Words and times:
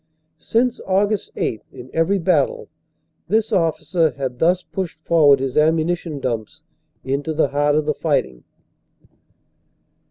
Since 0.39 0.81
Aug. 0.87 1.29
8, 1.35 1.61
in 1.71 1.91
every 1.93 2.17
battle, 2.17 2.69
this 3.27 3.51
officer 3.51 4.09
had 4.09 4.39
thus 4.39 4.63
pushed 4.63 4.97
forward 4.99 5.39
his 5.39 5.55
ammuni 5.55 5.95
tion 5.95 6.19
dumps 6.19 6.63
into 7.03 7.35
the 7.35 7.49
heart 7.49 7.75
of 7.75 7.85
the 7.85 7.93
fighting. 7.93 8.43